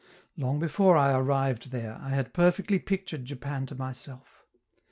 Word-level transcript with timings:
Long 0.35 0.57
before 0.59 0.97
I 0.97 1.13
arrived 1.15 1.69
there, 1.69 1.99
I 2.01 2.09
had 2.09 2.33
perfectly 2.33 2.79
pictured 2.79 3.23
Japan 3.23 3.67
to 3.67 3.75
myself. 3.75 4.43